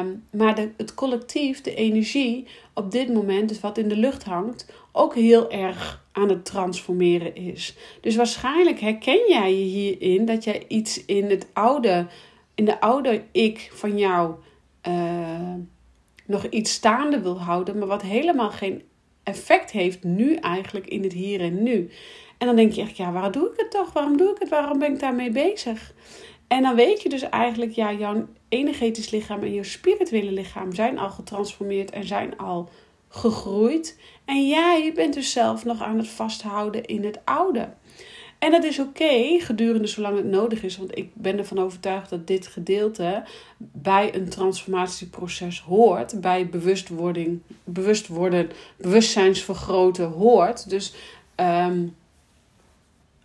Um, 0.00 0.24
maar 0.30 0.54
de, 0.54 0.70
het 0.76 0.94
collectief, 0.94 1.60
de 1.60 1.74
energie 1.74 2.46
op 2.74 2.90
dit 2.90 3.14
moment, 3.14 3.48
dus 3.48 3.60
wat 3.60 3.78
in 3.78 3.88
de 3.88 3.96
lucht 3.96 4.24
hangt, 4.24 4.72
ook 4.92 5.14
heel 5.14 5.50
erg 5.50 6.04
aan 6.12 6.28
het 6.28 6.44
transformeren 6.44 7.34
is. 7.34 7.76
Dus 8.00 8.16
waarschijnlijk 8.16 8.80
herken 8.80 9.28
jij 9.28 9.50
je 9.50 9.64
hierin 9.64 10.24
dat 10.24 10.44
jij 10.44 10.64
iets 10.68 11.04
in 11.04 11.30
het 11.30 11.46
oude, 11.52 12.06
in 12.54 12.64
de 12.64 12.80
oude 12.80 13.22
ik 13.32 13.70
van 13.72 13.98
jou 13.98 14.34
uh, 14.88 15.54
nog 16.26 16.46
iets 16.46 16.72
staande 16.72 17.20
wil 17.20 17.40
houden, 17.40 17.78
maar 17.78 17.88
wat 17.88 18.02
helemaal 18.02 18.50
geen 18.50 18.82
effect 19.22 19.70
heeft 19.70 20.04
nu 20.04 20.34
eigenlijk 20.34 20.86
in 20.86 21.02
het 21.02 21.12
hier 21.12 21.40
en 21.40 21.62
nu. 21.62 21.90
En 22.38 22.46
dan 22.46 22.56
denk 22.56 22.72
je 22.72 22.80
echt, 22.80 22.96
ja, 22.96 23.12
waarom 23.12 23.32
doe 23.32 23.50
ik 23.50 23.60
het 23.60 23.70
toch? 23.70 23.92
Waarom 23.92 24.16
doe 24.16 24.30
ik 24.30 24.38
het? 24.38 24.48
Waarom 24.48 24.78
ben 24.78 24.92
ik 24.92 25.00
daarmee 25.00 25.30
bezig? 25.30 25.94
En 26.48 26.62
dan 26.62 26.74
weet 26.74 27.02
je 27.02 27.08
dus 27.08 27.22
eigenlijk, 27.22 27.72
ja, 27.72 27.92
jouw 27.92 28.26
energetisch 28.48 29.10
lichaam 29.10 29.42
en 29.42 29.54
jouw 29.54 29.62
spirituele 29.62 30.32
lichaam 30.32 30.72
zijn 30.74 30.98
al 30.98 31.10
getransformeerd 31.10 31.90
en 31.90 32.06
zijn 32.06 32.38
al 32.38 32.68
gegroeid. 33.08 33.98
En 34.24 34.48
jij 34.48 34.92
bent 34.94 35.14
dus 35.14 35.32
zelf 35.32 35.64
nog 35.64 35.82
aan 35.82 35.98
het 35.98 36.08
vasthouden 36.08 36.84
in 36.84 37.04
het 37.04 37.20
oude. 37.24 37.68
En 38.40 38.50
dat 38.50 38.64
is 38.64 38.78
oké 38.78 39.38
gedurende 39.38 39.86
zolang 39.86 40.16
het 40.16 40.24
nodig 40.24 40.62
is. 40.62 40.76
Want 40.76 40.98
ik 40.98 41.10
ben 41.14 41.38
ervan 41.38 41.58
overtuigd 41.58 42.10
dat 42.10 42.26
dit 42.26 42.46
gedeelte 42.46 43.22
bij 43.56 44.14
een 44.14 44.28
transformatieproces 44.28 45.60
hoort. 45.60 46.20
Bij 46.20 46.48
bewustwording, 46.48 47.40
bewust 47.64 48.06
worden, 48.06 48.50
bewustzijnsvergroten 48.76 50.08
hoort. 50.08 50.70
Dus 50.70 50.94
um, 51.36 51.96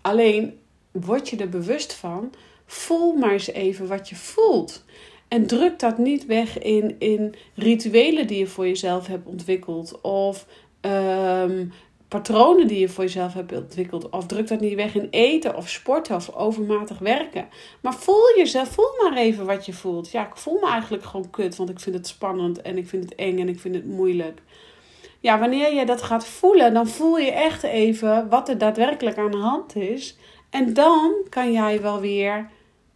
alleen 0.02 0.60
word 0.92 1.30
je 1.30 1.38
er 1.38 1.50
bewust 1.50 1.94
van. 1.94 2.34
Voel 2.66 3.14
maar 3.14 3.32
eens 3.32 3.52
even 3.52 3.88
wat 3.88 4.10
je 4.10 4.16
voelt. 4.16 4.84
En 5.28 5.48
druk 5.48 5.80
dat 5.80 5.98
niet 5.98 6.26
weg 6.26 6.60
in, 6.60 6.96
in 7.00 7.36
rituelen 7.54 8.28
die 8.28 8.38
je 8.38 8.48
voor 8.48 8.68
jezelf 8.68 9.08
hebt 9.08 9.28
ontwikkeld. 9.28 10.02
Of 10.02 10.46
um, 10.82 11.72
patronen 12.16 12.68
die 12.68 12.80
je 12.80 12.90
voor 12.90 13.04
jezelf 13.04 13.34
hebt 13.34 13.52
ontwikkeld. 13.52 14.10
Of 14.10 14.26
druk 14.26 14.48
dat 14.48 14.60
niet 14.60 14.76
weg 14.76 14.96
in 14.96 15.08
eten 15.10 15.56
of 15.56 15.70
sporten 15.70 16.16
of 16.16 16.36
overmatig 16.36 17.00
werken. 17.00 17.48
Maar 17.82 17.94
voel 17.94 18.38
jezelf, 18.38 18.70
voel 18.70 18.90
maar 19.02 19.18
even 19.18 19.46
wat 19.46 19.66
je 19.66 19.74
voelt. 19.74 20.12
Ja, 20.12 20.28
ik 20.28 20.36
voel 20.36 20.60
me 20.60 20.70
eigenlijk 20.70 21.04
gewoon 21.04 21.30
kut, 21.30 21.56
want 21.56 21.70
ik 21.70 21.80
vind 21.80 21.96
het 21.96 22.08
spannend 22.08 22.62
en 22.62 22.78
ik 22.78 22.88
vind 22.88 23.04
het 23.04 23.16
eng 23.16 23.40
en 23.40 23.50
ik 23.50 23.60
vind 23.60 23.76
het 23.76 23.86
moeilijk. 23.86 24.42
Ja, 25.20 25.40
wanneer 25.40 25.74
je 25.74 25.86
dat 25.86 26.02
gaat 26.02 26.26
voelen, 26.26 26.74
dan 26.74 26.88
voel 26.88 27.18
je 27.18 27.32
echt 27.32 27.64
even 27.64 28.30
wat 28.30 28.50
er 28.50 28.58
daadwerkelijk 28.58 29.18
aan 29.18 29.32
de 29.32 29.38
hand 29.38 29.76
is. 29.76 30.18
En 30.50 30.74
dan 30.74 31.14
kan 31.30 31.52
jij 31.52 31.82
wel 31.82 32.00
weer, 32.00 32.50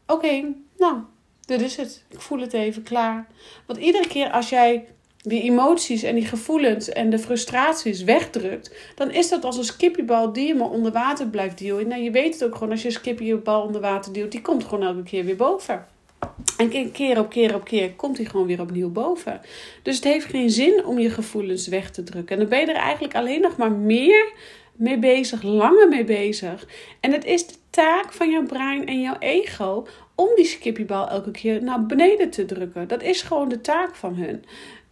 oké, 0.07 0.53
nou, 0.77 0.97
dit 1.45 1.61
is 1.61 1.75
het. 1.75 2.05
Ik 2.09 2.21
voel 2.21 2.39
het 2.39 2.53
even 2.53 2.83
klaar. 2.83 3.27
Want 3.65 3.79
iedere 3.79 4.07
keer 4.07 4.31
als 4.31 4.49
jij 4.49 4.87
die 5.21 5.41
emoties 5.41 6.03
en 6.03 6.15
die 6.15 6.25
gevoelens 6.25 6.89
en 6.89 7.09
de 7.09 7.19
frustraties 7.19 8.03
wegdrukt, 8.03 8.75
dan 8.95 9.11
is 9.11 9.29
dat 9.29 9.45
als 9.45 9.57
een 9.57 9.63
skippiebal 9.63 10.33
die 10.33 10.47
je 10.47 10.55
maar 10.55 10.69
onder 10.69 10.91
water 10.91 11.27
blijft 11.27 11.57
duwen. 11.57 11.87
Nou, 11.87 12.01
je 12.01 12.11
weet 12.11 12.33
het 12.33 12.43
ook 12.43 12.53
gewoon, 12.53 12.71
als 12.71 12.81
je 12.81 12.87
een 12.87 12.93
skippiebal 12.93 13.61
onder 13.61 13.81
water 13.81 14.13
duwt, 14.13 14.31
die 14.31 14.41
komt 14.41 14.63
gewoon 14.63 14.83
elke 14.83 15.03
keer 15.03 15.25
weer 15.25 15.35
boven. 15.35 15.85
En 16.57 16.91
keer 16.91 17.19
op 17.19 17.29
keer 17.29 17.55
op 17.55 17.63
keer 17.63 17.93
komt 17.93 18.17
hij 18.17 18.25
gewoon 18.25 18.47
weer 18.47 18.61
opnieuw 18.61 18.89
boven. 18.89 19.41
Dus 19.83 19.95
het 19.95 20.03
heeft 20.03 20.25
geen 20.25 20.49
zin 20.49 20.85
om 20.85 20.99
je 20.99 21.09
gevoelens 21.09 21.67
weg 21.67 21.91
te 21.91 22.03
drukken. 22.03 22.35
En 22.35 22.41
dan 22.41 22.49
ben 22.49 22.59
je 22.59 22.65
er 22.65 22.75
eigenlijk 22.75 23.15
alleen 23.15 23.41
nog 23.41 23.57
maar 23.57 23.71
meer 23.71 24.31
mee 24.79 24.99
bezig, 24.99 25.41
langer 25.41 25.87
mee 25.87 26.03
bezig. 26.03 26.67
En 26.99 27.11
het 27.11 27.25
is 27.25 27.47
de 27.47 27.55
taak 27.69 28.13
van 28.13 28.29
jouw 28.29 28.45
brein 28.45 28.87
en 28.87 29.01
jouw 29.01 29.17
ego 29.19 29.87
om 30.15 30.27
die 30.35 30.45
skippiebal 30.45 31.09
elke 31.09 31.31
keer 31.31 31.63
naar 31.63 31.85
beneden 31.85 32.29
te 32.29 32.45
drukken. 32.45 32.87
Dat 32.87 33.03
is 33.03 33.21
gewoon 33.21 33.49
de 33.49 33.61
taak 33.61 33.95
van 33.95 34.15
hun. 34.15 34.43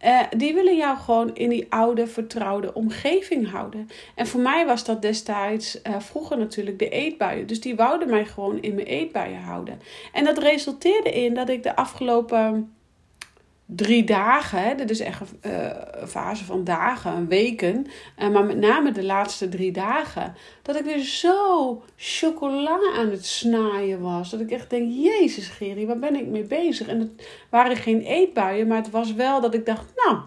Uh, 0.04 0.20
die 0.36 0.54
willen 0.54 0.76
jou 0.76 0.98
gewoon 0.98 1.34
in 1.34 1.48
die 1.48 1.66
oude, 1.68 2.06
vertrouwde 2.06 2.74
omgeving 2.74 3.50
houden. 3.50 3.88
En 4.14 4.26
voor 4.26 4.40
mij 4.40 4.66
was 4.66 4.84
dat 4.84 5.02
destijds 5.02 5.80
uh, 5.82 6.00
vroeger 6.00 6.38
natuurlijk 6.38 6.78
de 6.78 6.88
eetbuien. 6.88 7.46
Dus 7.46 7.60
die 7.60 7.76
wouden 7.76 8.10
mij 8.10 8.24
gewoon 8.24 8.62
in 8.62 8.74
mijn 8.74 8.86
eetbuien 8.86 9.40
houden. 9.40 9.80
En 10.12 10.24
dat 10.24 10.38
resulteerde 10.38 11.10
in 11.10 11.34
dat 11.34 11.48
ik 11.48 11.62
de 11.62 11.76
afgelopen 11.76 12.72
drie 13.70 14.04
dagen, 14.04 14.62
hè, 14.62 14.74
dit 14.74 14.90
is 14.90 15.00
echt 15.00 15.20
een 15.20 15.50
uh, 15.50 15.70
fase 16.06 16.44
van 16.44 16.64
dagen, 16.64 17.28
weken, 17.28 17.86
uh, 18.18 18.28
maar 18.28 18.44
met 18.44 18.58
name 18.58 18.92
de 18.92 19.04
laatste 19.04 19.48
drie 19.48 19.72
dagen, 19.72 20.34
dat 20.62 20.76
ik 20.76 20.84
weer 20.84 20.98
zo 20.98 21.82
chocola 21.96 22.78
aan 22.96 23.10
het 23.10 23.26
snaaien 23.26 24.00
was. 24.00 24.30
Dat 24.30 24.40
ik 24.40 24.50
echt 24.50 24.70
denk, 24.70 24.92
jezus 24.92 25.48
Geri, 25.48 25.86
waar 25.86 25.98
ben 25.98 26.16
ik 26.16 26.26
mee 26.26 26.44
bezig? 26.44 26.88
En 26.88 26.98
het 26.98 27.28
waren 27.50 27.76
geen 27.76 28.00
eetbuien, 28.00 28.66
maar 28.66 28.76
het 28.76 28.90
was 28.90 29.14
wel 29.14 29.40
dat 29.40 29.54
ik 29.54 29.66
dacht, 29.66 29.92
nou, 29.96 30.18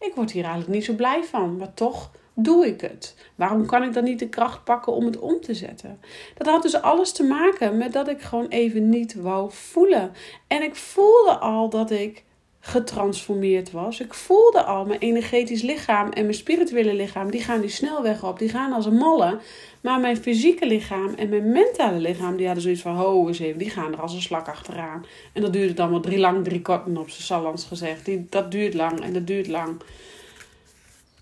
ik 0.00 0.14
word 0.14 0.30
hier 0.30 0.44
eigenlijk 0.44 0.74
niet 0.74 0.84
zo 0.84 0.94
blij 0.94 1.24
van, 1.24 1.56
maar 1.56 1.74
toch 1.74 2.10
doe 2.34 2.66
ik 2.66 2.80
het? 2.80 3.14
Waarom 3.34 3.66
kan 3.66 3.82
ik 3.82 3.92
dan 3.92 4.04
niet 4.04 4.18
de 4.18 4.28
kracht 4.28 4.64
pakken 4.64 4.92
om 4.92 5.04
het 5.04 5.18
om 5.18 5.40
te 5.40 5.54
zetten? 5.54 6.00
Dat 6.34 6.46
had 6.46 6.62
dus 6.62 6.82
alles 6.82 7.12
te 7.12 7.24
maken 7.24 7.76
met 7.76 7.92
dat 7.92 8.08
ik 8.08 8.20
gewoon 8.20 8.48
even 8.48 8.88
niet 8.88 9.14
wou 9.14 9.50
voelen. 9.52 10.12
En 10.46 10.62
ik 10.62 10.74
voelde 10.74 11.38
al 11.38 11.68
dat 11.68 11.90
ik 11.90 12.24
getransformeerd 12.68 13.70
was. 13.70 14.00
Ik 14.00 14.14
voelde 14.14 14.62
al 14.62 14.84
mijn 14.84 15.00
energetisch 15.00 15.62
lichaam 15.62 16.10
en 16.10 16.22
mijn 16.22 16.34
spirituele 16.34 16.94
lichaam, 16.94 17.30
die 17.30 17.42
gaan 17.42 17.60
die 17.60 17.70
snelweg 17.70 18.24
op, 18.24 18.38
die 18.38 18.48
gaan 18.48 18.72
als 18.72 18.86
een 18.86 18.94
malle. 18.94 19.38
Maar 19.80 20.00
mijn 20.00 20.16
fysieke 20.16 20.66
lichaam 20.66 21.14
en 21.14 21.28
mijn 21.28 21.52
mentale 21.52 21.98
lichaam, 21.98 22.36
die 22.36 22.44
hadden 22.46 22.62
zoiets 22.62 22.82
van, 22.82 22.94
ho 22.94 23.26
eens 23.26 23.38
die 23.38 23.70
gaan 23.70 23.92
er 23.92 24.00
als 24.00 24.14
een 24.14 24.22
slak 24.22 24.48
achteraan. 24.48 25.04
En 25.32 25.42
dat 25.42 25.52
duurde 25.52 25.74
dan 25.74 25.90
wel 25.90 26.00
drie 26.00 26.18
lang, 26.18 26.44
drie 26.44 26.62
korten 26.62 26.96
op 26.96 27.10
zijn 27.10 27.22
salans 27.22 27.64
gezegd. 27.64 28.04
Die, 28.04 28.26
dat 28.30 28.50
duurt 28.50 28.74
lang 28.74 29.00
en 29.00 29.12
dat 29.12 29.26
duurt 29.26 29.46
lang. 29.46 29.80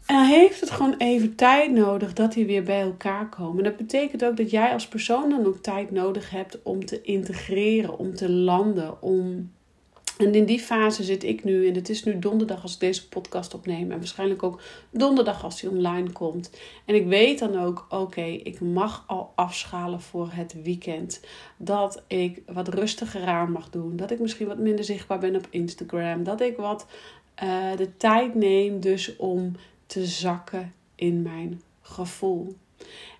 En 0.06 0.14
dan 0.14 0.24
heeft 0.24 0.60
het 0.60 0.70
gewoon 0.70 0.94
even 0.98 1.34
tijd 1.34 1.72
nodig 1.72 2.12
dat 2.12 2.32
die 2.32 2.46
weer 2.46 2.62
bij 2.62 2.80
elkaar 2.80 3.28
komen. 3.28 3.64
Dat 3.64 3.76
betekent 3.76 4.24
ook 4.24 4.36
dat 4.36 4.50
jij 4.50 4.72
als 4.72 4.88
persoon 4.88 5.30
dan 5.30 5.46
ook 5.46 5.62
tijd 5.62 5.90
nodig 5.90 6.30
hebt 6.30 6.58
om 6.62 6.84
te 6.84 7.02
integreren, 7.02 7.98
om 7.98 8.14
te 8.14 8.30
landen, 8.30 9.02
om 9.02 9.50
en 10.16 10.34
in 10.34 10.44
die 10.44 10.60
fase 10.60 11.04
zit 11.04 11.24
ik 11.24 11.44
nu. 11.44 11.68
En 11.68 11.74
het 11.74 11.88
is 11.88 12.04
nu 12.04 12.18
donderdag 12.18 12.62
als 12.62 12.74
ik 12.74 12.80
deze 12.80 13.08
podcast 13.08 13.54
opneem. 13.54 13.90
En 13.90 13.98
waarschijnlijk 13.98 14.42
ook 14.42 14.60
donderdag 14.90 15.44
als 15.44 15.60
die 15.60 15.70
online 15.70 16.12
komt. 16.12 16.50
En 16.84 16.94
ik 16.94 17.06
weet 17.06 17.38
dan 17.38 17.58
ook, 17.58 17.86
oké, 17.88 18.24
ik 18.24 18.60
mag 18.60 19.04
al 19.06 19.32
afschalen 19.34 20.00
voor 20.00 20.28
het 20.32 20.62
weekend. 20.62 21.20
Dat 21.56 22.02
ik 22.06 22.42
wat 22.46 22.68
rustiger 22.68 23.26
aan 23.26 23.52
mag 23.52 23.70
doen. 23.70 23.96
Dat 23.96 24.10
ik 24.10 24.18
misschien 24.18 24.46
wat 24.46 24.58
minder 24.58 24.84
zichtbaar 24.84 25.18
ben 25.18 25.36
op 25.36 25.46
Instagram. 25.50 26.24
Dat 26.24 26.40
ik 26.40 26.56
wat 26.56 26.86
uh, 27.42 27.76
de 27.76 27.96
tijd 27.96 28.34
neem 28.34 28.80
dus 28.80 29.16
om 29.16 29.52
te 29.86 30.06
zakken 30.06 30.72
in 30.94 31.22
mijn 31.22 31.62
gevoel. 31.80 32.56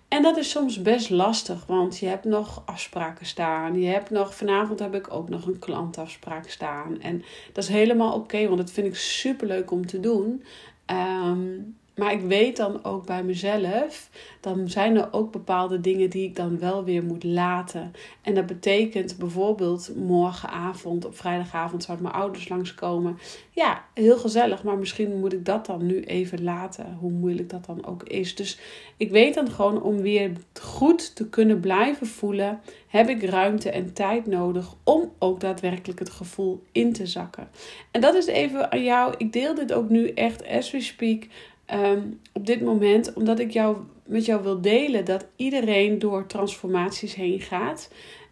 En 0.07 0.21
dat 0.21 0.37
is 0.37 0.49
soms 0.49 0.81
best 0.81 1.09
lastig, 1.09 1.65
want 1.65 1.97
je 1.97 2.05
hebt 2.05 2.23
nog 2.23 2.61
afspraken 2.65 3.25
staan. 3.25 3.79
Je 3.79 3.87
hebt 3.87 4.09
nog, 4.09 4.35
vanavond 4.35 4.79
heb 4.79 4.95
ik 4.95 5.13
ook 5.13 5.29
nog 5.29 5.45
een 5.45 5.59
klantafspraak 5.59 6.49
staan. 6.49 7.01
En 7.01 7.23
dat 7.53 7.63
is 7.63 7.69
helemaal 7.69 8.13
oké, 8.13 8.45
want 8.45 8.57
dat 8.57 8.71
vind 8.71 8.87
ik 8.87 8.95
super 8.95 9.47
leuk 9.47 9.71
om 9.71 9.85
te 9.85 9.99
doen. 9.99 10.43
Um, 10.91 11.77
maar 11.97 12.11
ik 12.11 12.21
weet 12.21 12.57
dan 12.57 12.83
ook 12.83 13.05
bij 13.05 13.23
mezelf, 13.23 14.09
dan 14.39 14.69
zijn 14.69 14.97
er 14.97 15.07
ook 15.11 15.31
bepaalde 15.31 15.81
dingen 15.81 16.09
die 16.09 16.23
ik 16.23 16.35
dan 16.35 16.59
wel 16.59 16.83
weer 16.83 17.03
moet 17.03 17.23
laten. 17.23 17.91
En 18.21 18.33
dat 18.33 18.45
betekent 18.45 19.17
bijvoorbeeld 19.17 19.91
morgenavond, 19.95 21.05
op 21.05 21.17
vrijdagavond, 21.17 21.83
zou 21.83 22.01
mijn 22.01 22.13
ouders 22.13 22.49
langskomen. 22.49 23.17
Ja, 23.51 23.85
heel 23.93 24.17
gezellig, 24.17 24.63
maar 24.63 24.77
misschien 24.77 25.19
moet 25.19 25.33
ik 25.33 25.45
dat 25.45 25.65
dan 25.65 25.85
nu 25.85 26.03
even 26.03 26.43
laten, 26.43 26.97
hoe 26.99 27.11
moeilijk 27.11 27.49
dat 27.49 27.65
dan 27.65 27.85
ook 27.85 28.03
is. 28.03 28.35
Dus 28.35 28.59
ik 28.97 29.11
weet 29.11 29.33
dan 29.33 29.51
gewoon 29.51 29.81
om 29.81 30.01
weer 30.01 30.31
goed 30.61 31.15
te 31.15 31.29
kunnen 31.29 31.59
blijven 31.59 32.07
voelen, 32.07 32.59
heb 32.87 33.09
ik 33.09 33.23
ruimte 33.23 33.69
en 33.69 33.93
tijd 33.93 34.25
nodig 34.25 34.75
om 34.83 35.11
ook 35.19 35.39
daadwerkelijk 35.39 35.99
het 35.99 36.09
gevoel 36.09 36.63
in 36.71 36.93
te 36.93 37.05
zakken. 37.05 37.47
En 37.91 38.01
dat 38.01 38.15
is 38.15 38.25
even 38.25 38.71
aan 38.71 38.83
jou. 38.83 39.13
Ik 39.17 39.33
deel 39.33 39.55
dit 39.55 39.73
ook 39.73 39.89
nu 39.89 40.09
echt 40.09 40.47
as 40.47 40.71
we 40.71 40.81
speak 40.81 41.23
Ehm, 41.67 42.01
op 42.33 42.45
dit 42.45 42.61
moment, 42.61 43.13
omdat 43.13 43.39
ik 43.39 43.51
jou, 43.51 43.77
met 44.05 44.25
jou 44.25 44.43
wil 44.43 44.61
delen 44.61 45.05
dat 45.05 45.27
iedereen 45.35 45.99
door 45.99 46.25
transformaties 46.25 47.15
heen 47.15 47.39
gaat. 47.41 47.89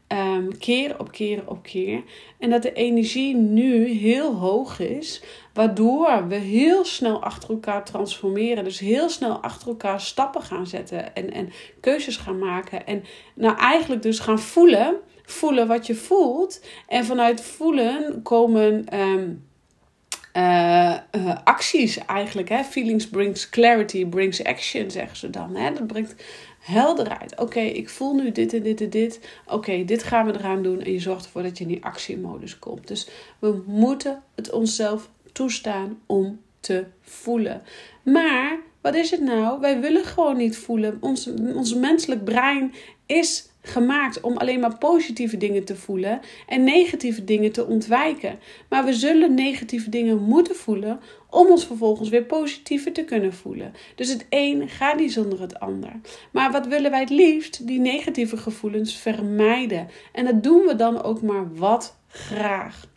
Um, 0.07 0.57
keer 0.57 0.99
op 0.99 1.11
keer 1.11 1.43
op 1.45 1.63
keer. 1.63 2.03
En 2.39 2.49
dat 2.49 2.61
de 2.61 2.73
energie 2.73 3.35
nu 3.35 3.87
heel 3.87 4.33
hoog 4.33 4.79
is, 4.79 5.23
waardoor 5.53 6.27
we 6.27 6.35
heel 6.35 6.85
snel 6.85 7.23
achter 7.23 7.49
elkaar 7.49 7.85
transformeren. 7.85 8.63
Dus 8.63 8.79
heel 8.79 9.09
snel 9.09 9.37
achter 9.37 9.67
elkaar 9.67 10.01
stappen 10.01 10.41
gaan 10.41 10.67
zetten 10.67 11.15
en, 11.15 11.31
en 11.31 11.49
keuzes 11.79 12.17
gaan 12.17 12.39
maken. 12.39 12.85
En 12.85 13.03
nou 13.33 13.57
eigenlijk 13.57 14.01
dus 14.01 14.19
gaan 14.19 14.39
voelen, 14.39 14.95
voelen 15.23 15.67
wat 15.67 15.87
je 15.87 15.95
voelt. 15.95 16.65
En 16.87 17.05
vanuit 17.05 17.41
voelen 17.41 18.21
komen. 18.21 18.85
Ehm, 18.89 19.29
uh, 20.37 20.97
uh, 21.15 21.35
acties 21.43 21.97
eigenlijk. 21.97 22.49
Hè? 22.49 22.63
Feelings 22.63 23.09
brings 23.09 23.49
clarity, 23.49 24.05
brings 24.05 24.43
action, 24.43 24.91
zeggen 24.91 25.17
ze 25.17 25.29
dan. 25.29 25.55
Hè? 25.55 25.73
Dat 25.73 25.87
brengt 25.87 26.15
helderheid. 26.59 27.39
Oké, 27.39 27.59
ik 27.59 27.89
voel 27.89 28.13
nu 28.13 28.31
dit 28.31 28.53
en 28.53 28.63
dit 28.63 28.81
en 28.81 28.89
dit. 28.89 29.19
Oké, 29.47 29.85
dit 29.85 30.03
gaan 30.03 30.25
we 30.25 30.33
eraan 30.33 30.63
doen. 30.63 30.81
En 30.81 30.91
je 30.91 30.99
zorgt 30.99 31.25
ervoor 31.25 31.43
dat 31.43 31.57
je 31.57 31.63
in 31.63 31.69
die 31.69 31.83
actiemodus 31.83 32.59
komt. 32.59 32.87
Dus 32.87 33.09
we 33.39 33.63
moeten 33.65 34.23
het 34.35 34.51
onszelf 34.51 35.09
toestaan 35.31 35.99
om 36.05 36.39
te 36.59 36.85
voelen. 37.01 37.61
Maar 38.03 38.59
wat 38.85 38.95
is 38.95 39.11
het 39.11 39.21
nou? 39.21 39.59
Wij 39.59 39.79
willen 39.79 40.03
gewoon 40.03 40.37
niet 40.37 40.57
voelen. 40.57 40.97
Ons, 40.99 41.27
ons 41.55 41.73
menselijk 41.73 42.23
brein 42.23 42.73
is 43.05 43.49
gemaakt 43.61 44.21
om 44.21 44.37
alleen 44.37 44.59
maar 44.59 44.77
positieve 44.77 45.37
dingen 45.37 45.63
te 45.63 45.75
voelen 45.75 46.19
en 46.47 46.63
negatieve 46.63 47.23
dingen 47.23 47.51
te 47.51 47.65
ontwijken. 47.65 48.39
Maar 48.69 48.85
we 48.85 48.93
zullen 48.93 49.33
negatieve 49.33 49.89
dingen 49.89 50.23
moeten 50.23 50.55
voelen 50.55 50.99
om 51.29 51.47
ons 51.47 51.65
vervolgens 51.65 52.09
weer 52.09 52.23
positiever 52.23 52.91
te 52.91 53.03
kunnen 53.03 53.33
voelen. 53.33 53.73
Dus 53.95 54.09
het 54.09 54.25
een 54.29 54.69
gaat 54.69 54.99
niet 54.99 55.13
zonder 55.13 55.41
het 55.41 55.59
ander. 55.59 55.91
Maar 56.31 56.51
wat 56.51 56.67
willen 56.67 56.91
wij 56.91 56.99
het 56.99 57.09
liefst? 57.09 57.67
Die 57.67 57.79
negatieve 57.79 58.37
gevoelens 58.37 58.95
vermijden. 58.95 59.87
En 60.11 60.25
dat 60.25 60.43
doen 60.43 60.65
we 60.65 60.75
dan 60.75 61.03
ook 61.03 61.21
maar 61.21 61.55
wat 61.55 61.97
graag. 62.07 62.93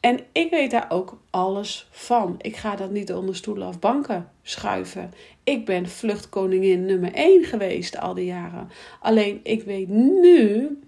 En 0.00 0.20
ik 0.32 0.50
weet 0.50 0.70
daar 0.70 0.86
ook 0.88 1.20
alles 1.30 1.88
van. 1.90 2.34
Ik 2.38 2.56
ga 2.56 2.76
dat 2.76 2.90
niet 2.90 3.12
onder 3.12 3.36
stoelen 3.36 3.68
of 3.68 3.78
banken 3.78 4.30
schuiven. 4.42 5.12
Ik 5.44 5.64
ben 5.64 5.88
vluchtkoningin 5.88 6.84
nummer 6.84 7.12
1 7.12 7.44
geweest 7.44 7.98
al 7.98 8.14
die 8.14 8.24
jaren. 8.24 8.68
Alleen 9.00 9.40
ik 9.42 9.62
weet 9.62 9.88
nu 9.88 10.78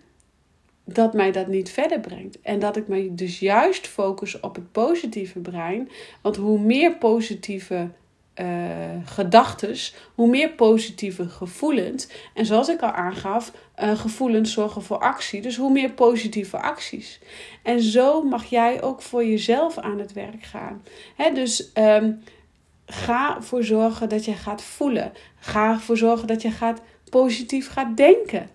dat 0.84 1.14
mij 1.14 1.32
dat 1.32 1.46
niet 1.46 1.70
verder 1.70 2.00
brengt. 2.00 2.40
En 2.40 2.58
dat 2.58 2.76
ik 2.76 2.88
mij 2.88 3.08
dus 3.12 3.38
juist 3.38 3.86
focus 3.86 4.40
op 4.40 4.54
het 4.54 4.72
positieve 4.72 5.38
brein. 5.38 5.88
Want 6.22 6.36
hoe 6.36 6.60
meer 6.60 6.96
positieve 6.96 7.90
gedachtes, 9.04 9.94
hoe 10.14 10.28
meer 10.28 10.50
positieve 10.50 11.28
gevoelens. 11.28 12.08
En 12.34 12.46
zoals 12.46 12.68
ik 12.68 12.80
al 12.80 12.90
aangaf, 12.90 13.52
uh, 13.82 13.98
gevoelens 13.98 14.52
zorgen 14.52 14.82
voor 14.82 14.98
actie. 14.98 15.40
Dus 15.40 15.56
hoe 15.56 15.72
meer 15.72 15.90
positieve 15.90 16.58
acties. 16.58 17.20
En 17.62 17.80
zo 17.80 18.22
mag 18.22 18.44
jij 18.44 18.82
ook 18.82 19.02
voor 19.02 19.24
jezelf 19.24 19.78
aan 19.78 19.98
het 19.98 20.12
werk 20.12 20.42
gaan. 20.42 20.82
Dus 21.34 21.70
um, 21.74 22.22
ga 22.86 23.36
ervoor 23.36 23.64
zorgen 23.64 24.08
dat 24.08 24.24
je 24.24 24.32
gaat 24.32 24.62
voelen. 24.62 25.12
Ga 25.38 25.72
ervoor 25.72 25.96
zorgen 25.96 26.26
dat 26.26 26.42
je 26.42 26.50
gaat 26.50 26.80
positief 27.10 27.68
gaat 27.68 27.96
denken. 27.96 28.50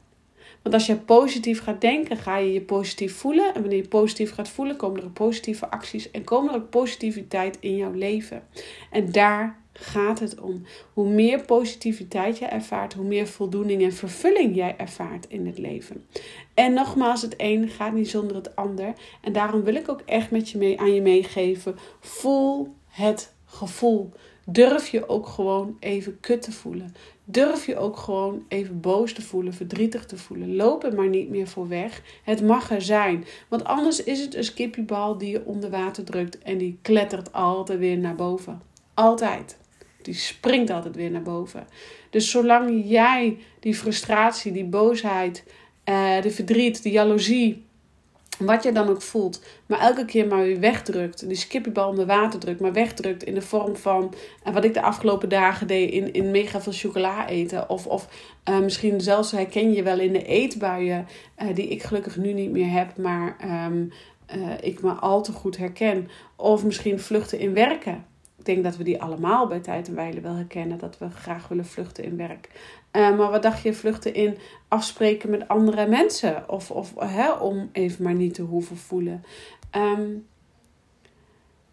Want 0.62 0.78
als 0.78 0.86
je 0.86 0.96
positief 0.96 1.64
gaat 1.64 1.82
denken, 1.82 2.18
ga 2.18 2.38
je 2.38 2.54
je 2.54 2.62
positief 2.62 3.16
voelen. 3.16 3.54
En 3.54 3.62
wanneer 3.62 3.78
je 3.82 3.88
positief 3.88 4.34
gaat 4.34 4.50
voelen, 4.50 4.76
komen 4.76 5.04
er 5.04 5.10
positieve 5.10 5.70
acties 5.70 6.12
en 6.12 6.24
komen 6.24 6.54
er 6.54 6.60
ook 6.60 6.70
positiviteit 6.70 7.58
in 7.60 7.76
jouw 7.76 7.94
leven. 7.94 8.44
En 8.92 9.12
daar 9.12 9.64
gaat 9.80 10.20
het 10.20 10.40
om. 10.40 10.66
Hoe 10.94 11.10
meer 11.10 11.46
positiviteit 11.46 12.38
je 12.38 12.46
ervaart, 12.46 12.94
hoe 12.94 13.06
meer 13.06 13.28
voldoening 13.28 13.84
en 13.84 13.94
vervulling 13.94 14.56
jij 14.56 14.76
ervaart 14.78 15.26
in 15.28 15.46
het 15.46 15.58
leven. 15.58 16.06
En 16.54 16.74
nogmaals, 16.74 17.22
het 17.22 17.34
een 17.38 17.70
gaat 17.70 17.94
niet 17.94 18.10
zonder 18.10 18.36
het 18.36 18.56
ander. 18.56 18.94
En 19.22 19.34
daarom 19.34 19.64
wil 19.64 19.76
ik 19.76 19.90
ook 19.90 20.02
echt 20.06 20.32
met 20.32 20.50
je 20.50 20.58
mee, 20.58 20.80
aan 20.80 20.94
je 20.94 21.02
meegeven: 21.02 21.76
voel 22.00 22.74
het 22.88 23.34
gevoel. 23.46 24.12
Durf 24.48 24.88
je 24.88 25.10
ook 25.10 25.28
gewoon 25.28 25.78
even 25.80 26.20
kut 26.20 26.42
te 26.42 26.52
voelen. 26.52 26.96
Durf 27.24 27.66
je 27.66 27.78
ook 27.78 27.98
gewoon 27.98 28.46
even 28.48 28.80
boos 28.80 29.14
te 29.14 29.22
voelen, 29.22 29.54
verdrietig 29.54 30.06
te 30.06 30.18
voelen. 30.18 30.56
Loop 30.56 30.84
er 30.84 30.96
maar 30.96 31.08
niet 31.08 31.30
meer 31.30 31.48
voor 31.48 31.68
weg. 31.68 32.02
Het 32.24 32.42
mag 32.42 32.72
er 32.72 32.82
zijn. 32.82 33.26
Want 33.50 33.64
anders 33.64 34.04
is 34.04 34.20
het 34.20 34.36
een 34.36 34.44
skippiebal 34.44 35.18
die 35.18 35.32
je 35.32 35.46
onder 35.46 35.70
water 35.70 36.04
drukt 36.04 36.38
en 36.38 36.58
die 36.58 36.80
klettert 36.82 37.34
altijd 37.34 37.80
weer 37.80 37.98
naar 37.98 38.16
boven. 38.16 38.62
Altijd. 38.94 39.58
Die 40.06 40.14
springt 40.14 40.70
altijd 40.70 40.96
weer 40.96 41.12
naar 41.12 41.22
boven. 41.22 41.68
Dus 42.10 42.30
zolang 42.30 42.84
jij 42.86 43.38
die 43.60 43.76
frustratie, 43.76 44.52
die 44.52 44.66
boosheid, 44.66 45.44
uh, 45.86 46.22
de 46.22 46.32
verdriet, 46.32 46.84
de 46.84 46.92
jaloezie, 46.92 47.64
wat 48.40 48.64
je 48.64 48.72
dan 48.72 48.90
ook 48.90 49.02
voelt, 49.02 49.44
maar 49.66 49.80
elke 49.80 50.06
keer 50.06 50.28
maar 50.28 50.44
weer 50.44 50.60
wegdrukt, 50.60 51.28
die 51.28 51.38
skippiebal 51.38 51.90
onder 51.90 52.06
water 52.06 52.40
drukt, 52.40 52.60
maar 52.60 52.74
wegdrukt 52.74 53.24
in 53.24 53.34
de 53.34 53.42
vorm 53.42 53.76
van 53.76 54.14
uh, 54.48 54.54
wat 54.54 54.64
ik 54.64 54.74
de 54.74 54.82
afgelopen 54.82 55.30
dagen 55.30 55.68
deed 55.68 55.92
in, 55.92 56.14
in 56.14 56.32
mega 56.32 56.62
veel 56.62 56.74
chocola 56.74 57.28
eten. 57.28 57.70
Of, 57.70 57.88
of 57.88 58.08
uh, 58.50 58.60
misschien 58.60 59.02
zelfs 59.02 59.32
herken 59.32 59.74
je 59.74 59.84
wel 59.84 60.00
in 60.00 60.14
de 60.14 60.26
eetbuien, 60.26 61.08
die 61.54 61.68
ik 61.68 61.84
gelukkig 61.84 62.18
nu 62.18 62.34
niet 62.34 62.52
meer 62.52 62.72
heb, 62.72 62.98
maar 62.98 63.38
um, 63.72 63.92
ik 64.62 64.82
me 64.82 64.92
al 64.92 65.24
te 65.24 65.32
goed 65.32 65.58
herken. 65.58 66.10
Of 66.36 66.64
misschien 66.64 67.00
vluchten 67.00 67.40
in 67.40 67.54
werken. 67.54 68.06
Ik 68.46 68.54
denk 68.54 68.64
dat 68.64 68.78
we 68.78 68.84
die 68.84 69.02
allemaal 69.02 69.48
bij 69.48 69.60
tijd 69.60 69.88
en 69.88 69.96
wijle 69.96 70.22
wel 70.22 70.36
herkennen. 70.36 70.78
Dat 70.78 70.98
we 70.98 71.10
graag 71.10 71.48
willen 71.48 71.66
vluchten 71.66 72.04
in 72.04 72.18
werk. 72.18 72.50
Uh, 72.92 73.18
maar 73.18 73.32
wat 73.32 73.44
dacht 73.44 73.62
je 73.62 73.74
vluchten 73.74 74.14
in 74.14 74.38
afspreken 74.68 75.30
met 75.30 75.48
andere 75.48 75.88
mensen? 75.88 76.50
Of, 76.50 76.72
of 76.72 76.94
hè, 77.00 77.32
om 77.32 77.70
even 77.72 78.04
maar 78.04 78.14
niet 78.14 78.34
te 78.34 78.42
hoeven 78.42 78.78
voelen. 78.78 79.24
Um, 79.76 80.28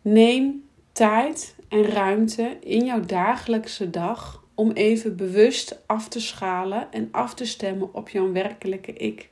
neem 0.03 0.65
tijd 0.93 1.57
en 1.69 1.85
ruimte 1.85 2.57
in 2.61 2.85
jouw 2.85 3.01
dagelijkse 3.01 3.91
dag 3.91 4.45
om 4.55 4.71
even 4.71 5.17
bewust 5.17 5.83
af 5.87 6.09
te 6.09 6.21
schalen 6.21 6.93
en 6.93 7.09
af 7.11 7.35
te 7.35 7.45
stemmen 7.45 7.95
op 7.95 8.09
jouw 8.09 8.33
werkelijke 8.33 8.93
ik. 8.93 9.31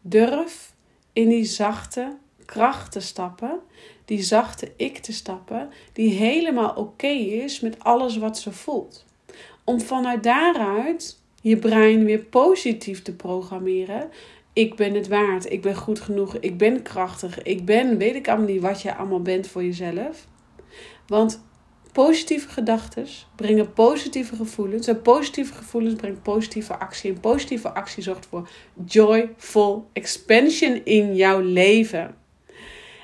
Durf 0.00 0.74
in 1.12 1.28
die 1.28 1.44
zachte 1.44 2.16
kracht 2.44 2.92
te 2.92 3.00
stappen, 3.00 3.60
die 4.04 4.22
zachte 4.22 4.72
ik 4.76 4.98
te 4.98 5.12
stappen, 5.12 5.68
die 5.92 6.12
helemaal 6.12 6.74
oké 6.74 7.06
is 7.06 7.60
met 7.60 7.76
alles 7.78 8.16
wat 8.16 8.38
ze 8.38 8.52
voelt. 8.52 9.04
Om 9.64 9.80
vanuit 9.80 10.22
daaruit 10.22 11.20
je 11.40 11.56
brein 11.56 12.04
weer 12.04 12.24
positief 12.24 13.02
te 13.02 13.14
programmeren. 13.14 14.10
Ik 14.52 14.76
ben 14.76 14.94
het 14.94 15.08
waard, 15.08 15.52
ik 15.52 15.62
ben 15.62 15.76
goed 15.76 16.00
genoeg, 16.00 16.36
ik 16.36 16.58
ben 16.58 16.82
krachtig, 16.82 17.42
ik 17.42 17.64
ben, 17.64 17.98
weet 17.98 18.14
ik 18.14 18.28
allemaal 18.28 18.46
niet 18.46 18.62
wat 18.62 18.82
je 18.82 18.94
allemaal 18.94 19.22
bent 19.22 19.46
voor 19.46 19.64
jezelf. 19.64 20.26
Want 21.06 21.42
positieve 21.92 22.48
gedachten 22.48 23.06
brengen 23.36 23.72
positieve 23.72 24.36
gevoelens. 24.36 24.86
En 24.86 25.02
positieve 25.02 25.54
gevoelens 25.54 25.94
brengen 25.94 26.22
positieve 26.22 26.78
actie. 26.78 27.12
En 27.12 27.20
positieve 27.20 27.74
actie 27.74 28.02
zorgt 28.02 28.26
voor 28.26 28.48
joyful 28.86 29.88
expansion 29.92 30.80
in 30.84 31.14
jouw 31.14 31.40
leven. 31.40 32.14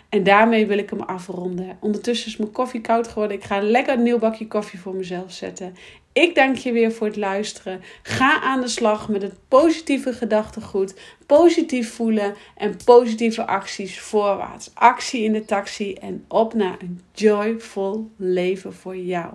En 0.09 0.23
daarmee 0.23 0.67
wil 0.67 0.79
ik 0.79 0.91
hem 0.91 1.01
afronden. 1.01 1.77
Ondertussen 1.81 2.29
is 2.29 2.37
mijn 2.37 2.51
koffie 2.51 2.81
koud 2.81 3.09
geworden. 3.09 3.37
Ik 3.37 3.45
ga 3.45 3.61
lekker 3.61 3.95
een 3.95 4.03
nieuw 4.03 4.19
bakje 4.19 4.47
koffie 4.47 4.81
voor 4.81 4.95
mezelf 4.95 5.33
zetten. 5.33 5.75
Ik 6.13 6.35
dank 6.35 6.57
je 6.57 6.73
weer 6.73 6.93
voor 6.93 7.07
het 7.07 7.17
luisteren. 7.17 7.81
Ga 8.03 8.41
aan 8.41 8.61
de 8.61 8.69
slag 8.69 9.09
met 9.09 9.23
het 9.23 9.35
positieve 9.49 10.13
gedachtegoed, 10.13 11.01
positief 11.27 11.95
voelen 11.95 12.35
en 12.57 12.77
positieve 12.85 13.47
acties 13.47 14.01
voorwaarts. 14.01 14.71
Actie 14.75 15.23
in 15.23 15.33
de 15.33 15.45
taxi 15.45 15.95
en 15.95 16.25
op 16.29 16.55
naar 16.55 16.77
een 16.79 17.01
joyful 17.13 18.11
leven 18.17 18.75
voor 18.75 18.97
jou. 18.97 19.35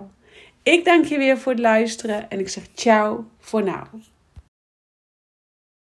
Ik 0.62 0.84
dank 0.84 1.04
je 1.04 1.18
weer 1.18 1.38
voor 1.38 1.52
het 1.52 1.60
luisteren 1.60 2.30
en 2.30 2.38
ik 2.38 2.48
zeg 2.48 2.64
ciao 2.74 3.24
voor 3.38 3.62
nu. 3.62 4.13